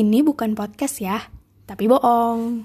[0.00, 1.20] Ini bukan podcast ya,
[1.68, 2.64] tapi bohong.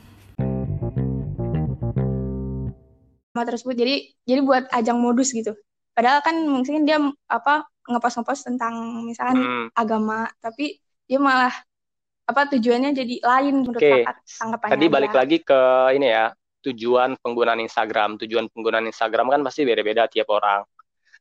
[3.28, 5.52] Sama tersebut jadi jadi buat ajang modus gitu.
[5.92, 6.96] Padahal kan mungkin dia
[7.28, 9.68] apa ngepost-ngepost tentang misalkan Hmm.
[9.76, 11.52] agama, tapi dia malah
[12.24, 15.20] apa tujuannya jadi lain menurut Oke, kakak tanggapannya Tadi balik dia.
[15.20, 15.60] lagi ke
[15.92, 16.26] ini ya,
[16.64, 18.16] tujuan penggunaan Instagram.
[18.18, 20.64] Tujuan penggunaan Instagram kan pasti beda-beda tiap orang.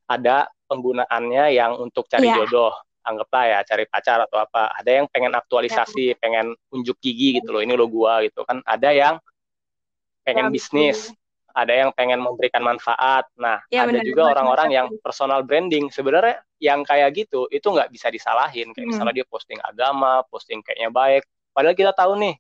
[0.07, 2.47] Ada penggunaannya yang untuk cari Iya.
[2.47, 2.73] jodoh,
[3.05, 4.73] anggaplah ya cari pacar atau apa.
[4.81, 8.65] Ada yang pengen aktualisasi, pengen unjuk gigi gitu loh, ini lo gua gitu kan.
[8.65, 9.15] Ada yang
[10.25, 11.13] pengen Ya, bisnis,
[11.53, 13.29] ada yang pengen memberikan manfaat.
[13.37, 15.93] Nah, Ya, ada benar, juga orang-orang yang personal branding.
[15.93, 18.73] Sebenarnya yang kayak gitu itu nggak bisa disalahin.
[18.73, 18.91] Kayak Hmm.
[18.97, 21.23] misalnya dia posting agama, posting kayaknya baik.
[21.53, 22.35] Padahal kita tahu nih,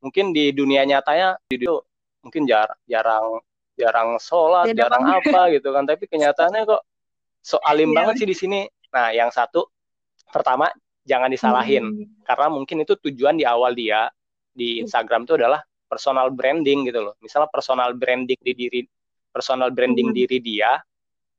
[0.00, 1.76] mungkin di dunia nyatanya dia
[2.24, 3.38] mungkin jar- jarang
[3.76, 5.84] jarang sholat, Beda jarang apa gitu kan.
[5.84, 6.82] Tapi kenyataannya kok
[7.44, 7.96] so alim Iya.
[8.00, 8.60] banget sih di sini.
[8.96, 9.68] Nah, yang satu
[10.28, 10.66] pertama
[11.06, 12.06] jangan disalahin Hmm.
[12.26, 14.10] karena mungkin itu tujuan di awal dia
[14.50, 17.14] di Instagram itu adalah personal branding gitu loh.
[17.22, 18.80] Misalnya personal branding di diri
[19.30, 20.16] personal branding Hmm.
[20.16, 20.82] diri dia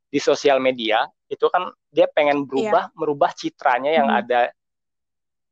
[0.08, 4.20] di sosial media itu kan dia pengen berubah merubah citranya yang Hmm.
[4.24, 4.42] ada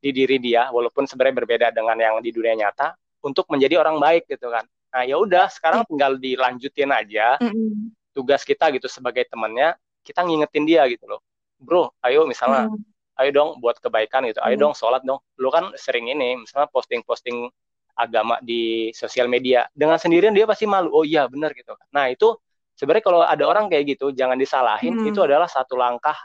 [0.00, 4.24] di diri dia walaupun sebenarnya berbeda dengan yang di dunia nyata untuk menjadi orang baik
[4.30, 4.64] gitu kan.
[4.94, 5.88] Nah, ya udah sekarang Iya.
[5.92, 7.92] tinggal dilanjutin aja Mm-mm.
[8.16, 11.20] tugas kita gitu sebagai temannya kita ngingetin dia gitu loh.
[11.58, 12.80] Bro, ayo misalnya Hmm.
[13.16, 14.62] Ayo dong buat kebaikan gitu, ayo Hmm.
[14.70, 15.20] dong sholat dong.
[15.40, 17.48] Lu kan sering ini, misalnya posting-posting
[17.96, 20.92] agama di sosial media, dengan sendirian dia pasti malu.
[20.92, 21.72] Oh iya benar gitu.
[21.96, 22.36] Nah itu
[22.76, 25.00] sebenarnya kalau ada orang kayak gitu, jangan disalahin.
[25.00, 25.08] Hmm.
[25.08, 26.16] Itu adalah satu langkah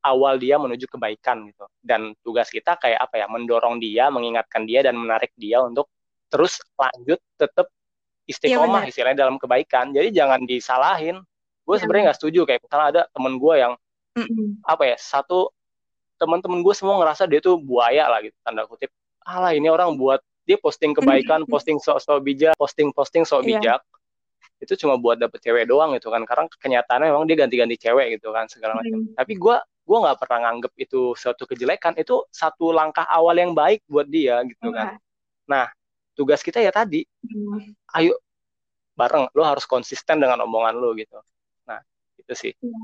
[0.00, 1.68] awal dia menuju kebaikan gitu.
[1.84, 5.92] Dan tugas kita kayak apa ya, mendorong dia, mengingatkan dia dan menarik dia untuk
[6.32, 7.68] terus lanjut, tetap
[8.28, 8.90] istiqomah Iya, benar.
[8.92, 9.92] istilahnya dalam kebaikan.
[9.92, 11.20] Jadi jangan disalahin.
[11.64, 13.72] Gue Iya, sebenarnya nggak setuju kayak misalnya ada temen gue yang
[14.16, 14.64] Mm-mm.
[14.64, 15.52] apa ya satu
[16.18, 18.90] teman-teman gue semua ngerasa dia tuh buaya lah gitu tanda kutip
[19.22, 23.48] alah ini orang buat dia posting kebaikan posting sok-sok bijak posting-posting sok Iya.
[23.56, 23.80] bijak
[24.58, 28.34] itu cuma buat dapet cewek doang gitu kan karena kenyataannya memang dia ganti-ganti cewek gitu
[28.34, 29.14] kan segala macam Hmm.
[29.14, 29.56] tapi gue
[29.86, 34.42] gue nggak pernah nganggep itu suatu kejelekan itu satu langkah awal yang baik buat dia
[34.44, 34.98] gitu kan
[35.46, 35.70] Wah.
[36.12, 37.70] tugas kita ya tadi Hmm.
[37.94, 38.18] ayo
[38.92, 41.22] bareng lo harus konsisten dengan omongan lo gitu
[41.62, 41.78] nah
[42.18, 42.78] itu sih Iya.